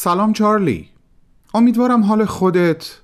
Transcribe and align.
سلام 0.00 0.32
چارلی. 0.32 0.88
امیدوارم 1.54 2.02
حال 2.04 2.24
خودت 2.24 2.98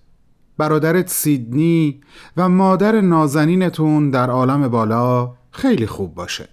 برادرت 0.58 1.08
سیدنی 1.08 2.00
و 2.36 2.48
مادر 2.48 3.00
نازنینتون 3.00 4.10
در 4.10 4.30
عالم 4.30 4.68
بالا 4.68 5.34
خیلی 5.50 5.86
خوب 5.86 6.14
باشه. 6.14 6.48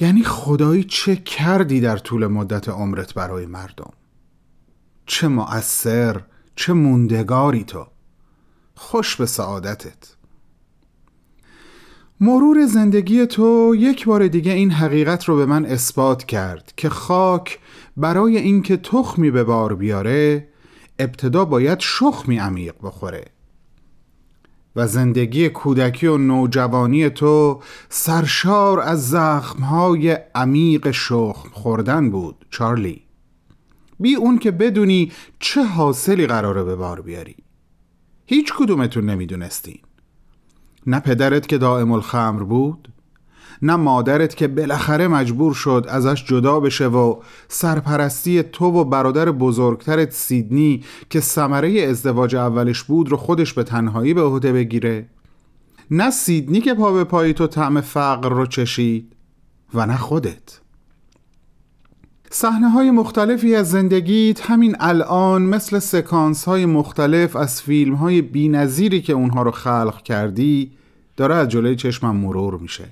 یعنی 0.00 0.22
خدایی 0.22 0.84
چه 0.84 1.16
کردی 1.16 1.80
در 1.80 1.96
طول 1.96 2.26
مدت 2.26 2.68
عمرت 2.68 3.14
برای 3.14 3.46
مردم؟ 3.46 3.92
چه 5.06 5.28
مؤثر 5.28 6.20
چه 6.56 6.72
موندگاری 6.72 7.64
تو؟ 7.64 7.86
خوش 8.74 9.16
به 9.16 9.26
سعادتت. 9.26 10.16
مرور 12.22 12.66
زندگی 12.66 13.26
تو 13.26 13.74
یک 13.78 14.04
بار 14.04 14.28
دیگه 14.28 14.52
این 14.52 14.70
حقیقت 14.70 15.24
رو 15.24 15.36
به 15.36 15.46
من 15.46 15.66
اثبات 15.66 16.24
کرد 16.24 16.72
که 16.76 16.88
خاک 16.88 17.58
برای 17.96 18.36
اینکه 18.36 18.76
تخمی 18.76 19.30
به 19.30 19.44
بار 19.44 19.74
بیاره 19.74 20.48
ابتدا 20.98 21.44
باید 21.44 21.80
شخمی 21.80 22.38
عمیق 22.38 22.74
بخوره. 22.82 23.24
و 24.76 24.86
زندگی 24.86 25.48
کودکی 25.48 26.06
و 26.06 26.16
نوجوانی 26.16 27.10
تو 27.10 27.60
سرشار 27.88 28.80
از 28.80 29.10
زخمهای 29.10 30.18
عمیق 30.34 30.90
شخم 30.90 31.48
خوردن 31.52 32.10
بود 32.10 32.46
چارلی. 32.50 33.02
بی 34.00 34.14
اون 34.14 34.38
که 34.38 34.50
بدونی 34.50 35.12
چه 35.38 35.62
حاصلی 35.62 36.26
قراره 36.26 36.64
به 36.64 36.76
بار 36.76 37.00
بیاری. 37.00 37.36
هیچ 38.26 38.52
کدومتون 38.56 39.10
نمی‌دونستین. 39.10 39.78
نه 40.86 41.00
پدرت 41.00 41.46
که 41.46 41.58
دائم 41.58 41.92
الخمر 41.92 42.42
بود 42.42 42.88
نه 43.62 43.76
مادرت 43.76 44.34
که 44.34 44.48
بالاخره 44.48 45.08
مجبور 45.08 45.54
شد 45.54 45.86
ازش 45.88 46.24
جدا 46.24 46.60
بشه 46.60 46.86
و 46.86 47.16
سرپرستی 47.48 48.42
تو 48.42 48.64
و 48.64 48.84
برادر 48.84 49.30
بزرگترت 49.30 50.12
سیدنی 50.12 50.84
که 51.10 51.20
ثمره 51.20 51.80
ازدواج 51.80 52.36
اولش 52.36 52.82
بود 52.82 53.08
رو 53.08 53.16
خودش 53.16 53.52
به 53.52 53.64
تنهایی 53.64 54.14
به 54.14 54.22
عهده 54.22 54.52
بگیره. 54.52 55.06
نه 55.90 56.10
سیدنی 56.10 56.60
که 56.60 56.74
پا 56.74 56.92
به 56.92 57.04
پایی 57.04 57.32
تو 57.32 57.46
طعم 57.46 57.80
فقر 57.80 58.28
رو 58.28 58.46
چشید 58.46 59.12
و 59.74 59.86
نه 59.86 59.96
خودت. 59.96 60.61
صحنه 62.34 62.68
های 62.68 62.90
مختلفی 62.90 63.54
از 63.54 63.70
زندگیت 63.70 64.50
همین 64.50 64.76
الان 64.80 65.42
مثل 65.42 65.78
سکانس 65.78 66.44
های 66.44 66.66
مختلف 66.66 67.36
از 67.36 67.62
فیلم 67.62 67.94
های 67.94 68.22
بی 68.22 69.00
که 69.00 69.12
اونها 69.12 69.42
رو 69.42 69.50
خلق 69.50 70.02
کردی 70.02 70.72
داره 71.16 71.34
از 71.34 71.48
جلوی 71.48 71.76
چشمم 71.76 72.16
مرور 72.16 72.58
میشه. 72.58 72.84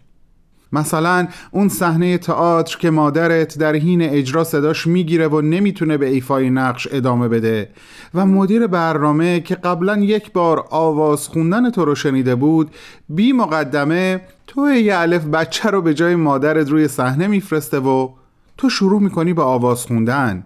مثلا 0.72 1.28
اون 1.50 1.68
صحنه 1.68 2.18
تئاتر 2.18 2.78
که 2.78 2.90
مادرت 2.90 3.58
در 3.58 3.74
حین 3.74 4.02
اجرا 4.02 4.44
صداش 4.44 4.86
می‌گیره 4.86 5.28
و 5.28 5.40
نمی‌تونه 5.40 5.96
به 5.96 6.06
ایفای 6.06 6.50
نقش 6.50 6.88
ادامه 6.92 7.28
بده 7.28 7.70
و 8.14 8.26
مدیر 8.26 8.66
برنامه 8.66 9.40
که 9.40 9.54
قبلا 9.54 9.96
یک 9.96 10.32
بار 10.32 10.64
آواز 10.70 11.28
خوندن 11.28 11.70
تو 11.70 11.84
رو 11.84 11.94
شنیده 11.94 12.34
بود 12.34 12.70
بی 13.08 13.32
مقدمه 13.32 14.20
تو 14.46 14.70
یه 14.70 14.98
الف 14.98 15.24
بچه 15.24 15.70
رو 15.70 15.82
به 15.82 15.94
جای 15.94 16.14
مادرت 16.14 16.68
روی 16.68 16.88
صحنه 16.88 17.26
میفرسته 17.26 17.78
و 17.78 18.19
تو 18.60 18.70
شروع 18.70 19.00
می‌کنی 19.00 19.32
به 19.32 19.42
آواز 19.42 19.86
خوندن 19.86 20.44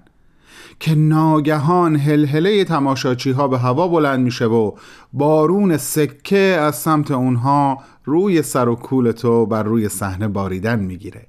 که 0.81 0.95
ناگهان 0.95 1.97
هلهله 1.97 2.65
تماشاچی 2.65 3.31
ها 3.31 3.49
به 3.49 3.59
هوا 3.59 3.89
بلند 3.89 4.21
میشه 4.21 4.45
و 4.45 4.73
بارون 5.13 5.77
سکه 5.77 6.37
از 6.37 6.77
سمت 6.77 7.11
اونها 7.11 7.79
روی 8.05 8.43
سر 8.43 8.69
و 8.69 8.75
کول 8.75 9.11
تو 9.11 9.47
بر 9.47 9.63
روی 9.63 9.89
صحنه 9.89 10.29
باریدن 10.29 10.81
می‌گیره. 10.81 11.27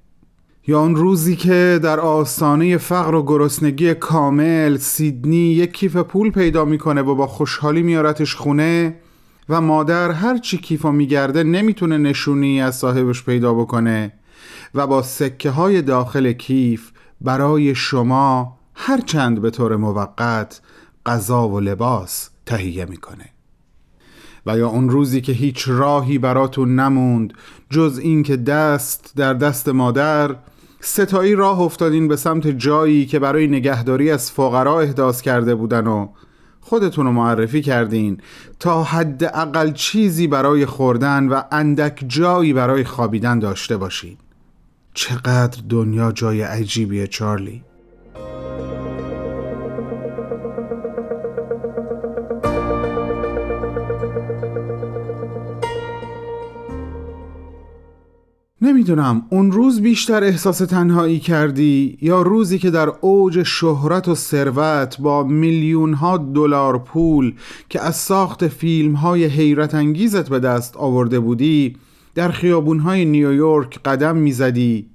یا 0.68 0.81
اون 0.81 0.96
روزی 0.96 1.35
که 1.35 1.79
در 1.84 2.00
آستانه 2.00 2.78
فقر 2.78 3.16
و 3.16 3.23
گرسنگی 3.23 3.94
کامل 3.94 4.78
سیدنی 4.78 5.52
یک 5.52 5.73
کیف 5.73 5.96
پول 5.96 6.31
پیدا 6.31 6.66
می‌کنه 6.66 7.02
و 7.02 7.16
با 7.16 7.28
خوشحالی 7.28 7.81
میارتش 7.81 8.35
خونه 8.35 8.96
و 9.50 9.62
مادر 9.62 10.12
هر 10.12 10.38
چی 10.38 10.57
کیفو 10.57 10.91
میگرده 10.91 11.44
نمی‌تونه 11.44 11.97
نشونی 11.97 12.62
از 12.62 12.75
صاحبش 12.75 13.23
پیدا 13.23 13.53
بکنه 13.53 14.12
و 14.75 14.88
با 14.88 15.01
سکه 15.01 15.50
های 15.50 15.81
داخل 15.81 16.31
کیف 16.31 16.91
برای 17.22 17.75
شما 17.75 18.57
هرچند 18.75 19.41
به 19.41 19.50
طور 19.50 19.75
موقت 19.75 20.62
غذا 21.06 21.50
و 21.50 21.59
لباس 21.59 22.29
تهیه 22.46 22.85
می‌کنه. 22.85 23.29
و 24.46 24.57
یا 24.57 24.68
اون 24.68 24.90
روزی 24.90 25.22
که 25.22 25.31
هیچ 25.31 25.63
راهی 25.68 26.18
براتون 26.18 26.79
نموند 26.79 27.34
جز 27.69 28.00
اینکه 28.03 28.38
دست 28.38 29.13
در 29.16 29.34
دست 29.34 29.69
مادر 29.69 30.35
ستایی 30.79 31.35
راه 31.35 31.62
افتادین 31.62 32.07
به 32.07 32.16
سمت 32.16 32.47
جایی 32.47 33.06
که 33.06 33.19
برای 33.19 33.47
نگهداری 33.47 34.12
از 34.12 34.31
فقرا 34.31 34.79
احداث 34.79 35.22
کرده 35.22 35.56
بودن 35.56 35.88
و 35.88 36.07
خودتون 36.62 37.06
رو 37.06 37.12
معرفی 37.12 37.62
کردین 37.62 38.22
تا 38.59 38.84
حد 38.84 39.23
اقل 39.23 39.72
چیزی 39.72 40.28
برای 40.28 40.66
خوردن 40.66 41.28
و 41.28 41.41
اندک 41.52 42.03
جایی 42.07 42.53
برای 42.53 42.84
خوابیدن 42.84 43.40
داشته 43.40 43.78
باشین. 43.78 44.17
چقدر 44.96 45.62
دنیا 45.70 46.12
جای 46.12 46.42
عجیبیه 46.42 47.08
چارلی؟ 47.08 47.64
نمی‌دونم 58.62 59.26
اون 59.30 59.52
روز 59.52 59.82
بیشتر 59.82 60.24
احساس 60.24 60.58
تنهایی 60.58 61.20
کردی 61.20 61.98
یا 62.02 62.22
روزی 62.22 62.60
که 62.60 62.72
در 62.72 62.90
اوج 63.02 63.44
شهرت 63.44 64.08
و 64.08 64.16
ثروت 64.16 64.98
با 65.00 65.24
میلیون 65.24 65.94
ها 65.94 66.18
دلار 66.18 66.78
پول 66.78 67.34
که 67.70 67.82
از 67.82 67.96
ساخت 67.96 68.48
فیلم 68.48 68.94
های 68.94 69.26
حیرت 69.26 69.76
انگیزت 69.76 70.30
به 70.30 70.40
دست 70.40 70.78
آورده 70.78 71.20
بودی 71.20 71.76
در 72.16 72.31
خیابون 72.31 72.80
های 72.80 73.06
نیویورک 73.06 73.80
قدم 73.86 74.18
می‌زدی 74.18 74.90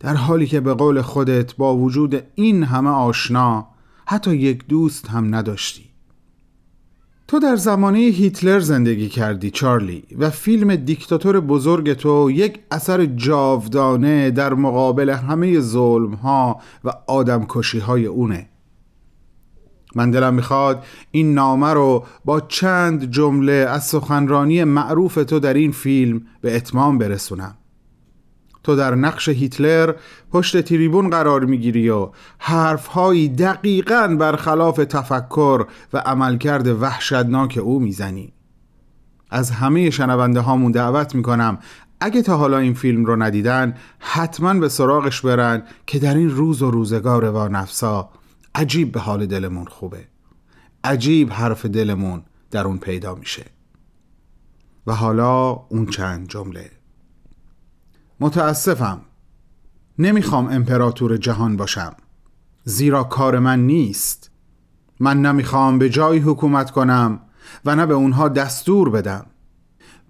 در 0.00 0.14
حالی 0.14 0.46
که 0.46 0.60
به 0.60 0.74
قول 0.74 1.00
خودت 1.00 1.56
با 1.56 1.76
وجود 1.76 2.22
این 2.34 2.62
همه 2.62 2.90
آشنا 2.90 3.66
حتی 4.06 4.36
یک 4.36 4.66
دوست 4.66 5.08
هم 5.08 5.34
نداشتی. 5.34 5.84
تو 7.28 7.38
در 7.38 7.56
زمانه 7.56 7.98
هیتلر 7.98 8.60
زندگی 8.60 9.08
کردی 9.08 9.50
چارلی 9.50 10.02
و 10.18 10.30
فیلم 10.30 10.76
دیکتاتور 10.76 11.40
بزرگ 11.40 11.92
تو 11.92 12.30
یک 12.30 12.58
اثر 12.70 13.06
جاودانه 13.06 14.30
در 14.30 14.54
مقابل 14.54 15.10
همه 15.10 15.60
ظلم 15.60 16.14
ها 16.14 16.60
و 16.84 16.92
آدم 17.06 17.46
کشی 17.48 17.78
های 17.78 18.06
اونه. 18.06 18.49
من 19.94 20.10
دلم 20.10 20.34
می‌خواد 20.34 20.84
این 21.10 21.34
نامه 21.34 21.72
رو 21.72 22.04
با 22.24 22.40
چند 22.40 23.10
جمله 23.10 23.52
از 23.52 23.84
سخنرانی 23.84 24.64
معروف 24.64 25.14
تو 25.14 25.40
در 25.40 25.54
این 25.54 25.72
فیلم 25.72 26.22
به 26.40 26.56
اتمام 26.56 26.98
برسونم. 26.98 27.56
تو 28.62 28.76
در 28.76 28.94
نقش 28.94 29.28
هیتلر 29.28 29.94
پشت 30.32 30.60
تریبون 30.60 31.10
قرار 31.10 31.44
می‌گیری 31.44 31.88
و 31.88 32.08
حرفهایی 32.38 33.28
دقیقا 33.28 34.16
برخلاف 34.20 34.76
تفکر 34.76 35.64
و 35.92 35.98
عملکرد 35.98 36.66
وحشتناک 36.66 37.58
او 37.62 37.80
می‌زنی. 37.80 38.32
از 39.30 39.50
همه 39.50 39.90
شنونده 39.90 40.40
هامون 40.40 40.72
دعوت 40.72 41.14
می‌کنم 41.14 41.58
اگه 42.00 42.22
تا 42.22 42.36
حالا 42.36 42.58
این 42.58 42.74
فیلم 42.74 43.04
رو 43.04 43.22
ندیدن 43.22 43.74
حتما 43.98 44.54
به 44.54 44.68
سراغش 44.68 45.20
برن 45.20 45.62
که 45.86 45.98
در 45.98 46.14
این 46.14 46.30
روز 46.30 46.62
و 46.62 46.70
روزگار 46.70 47.24
و 47.24 47.48
نفسا 47.48 48.08
عجیب 48.54 48.92
به 48.92 49.00
حال 49.00 49.26
دلمون 49.26 49.64
خوبه. 49.64 50.08
عجیب 50.84 51.32
حرف 51.32 51.66
دلمون 51.66 52.22
در 52.50 52.66
اون 52.66 52.78
پیدا 52.78 53.14
میشه. 53.14 53.46
و 54.86 54.94
حالا 54.94 55.50
اون 55.50 55.86
چند 55.86 56.28
جمله. 56.28 56.70
متاسفم. 58.20 59.00
نمی‌خوام 59.98 60.46
امپراتور 60.46 61.16
جهان 61.16 61.56
باشم. 61.56 61.96
زیرا 62.64 63.04
کار 63.04 63.38
من 63.38 63.66
نیست. 63.66 64.30
من 65.00 65.22
نمی‌خوام 65.22 65.78
به 65.78 65.90
جایی 65.90 66.20
حکومت 66.20 66.70
کنم 66.70 67.20
و 67.64 67.76
نه 67.76 67.86
به 67.86 67.94
اونها 67.94 68.28
دستور 68.28 68.90
بدم. 68.90 69.26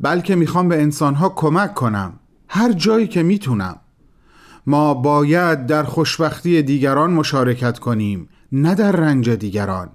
بلکه 0.00 0.36
می‌خوام 0.36 0.68
به 0.68 0.82
انسانها 0.82 1.28
کمک 1.28 1.74
کنم. 1.74 2.20
هر 2.48 2.72
جایی 2.72 3.06
که 3.08 3.22
می‌تونم. 3.22 3.78
ما 4.66 4.94
باید 4.94 5.66
در 5.66 5.82
خوشبختی 5.82 6.62
دیگران 6.62 7.10
مشارکت 7.12 7.78
کنیم 7.78 8.28
نه 8.52 8.74
در 8.74 8.92
رنج 8.92 9.30
دیگران. 9.30 9.90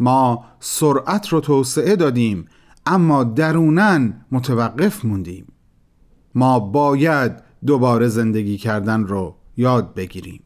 ما 0.00 0.44
سرعت 0.60 1.28
رو 1.28 1.40
توسعه 1.40 1.96
دادیم 1.96 2.48
اما 2.86 3.24
درونن 3.24 4.26
متوقف 4.32 5.04
موندیم. 5.04 5.46
ما 6.34 6.60
باید 6.60 7.32
دوباره 7.66 8.08
زندگی 8.08 8.58
کردن 8.58 9.04
رو 9.04 9.36
یاد 9.56 9.94
بگیریم. 9.94 10.42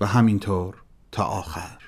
و 0.00 0.06
همینطور 0.06 0.74
تا 1.12 1.24
آخر. 1.24 1.78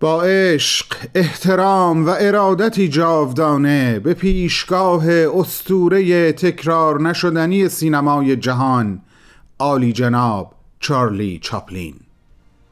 با 0.00 0.22
عشق، 0.22 0.96
احترام 1.14 2.06
و 2.06 2.14
ارادتی 2.20 2.88
جاودانه 2.88 3.98
به 3.98 4.14
پیشگاه 4.14 5.08
استوره 5.10 6.32
تکرار 6.32 7.00
نشدنی 7.00 7.68
سینمای 7.68 8.36
جهان 8.36 9.02
عالی 9.62 9.92
جناب 9.92 10.54
چارلی 10.80 11.38
چاپلین. 11.38 12.00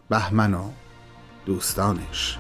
بهمن 0.09 0.55
و 0.55 0.71
دوستانش. 1.47 2.39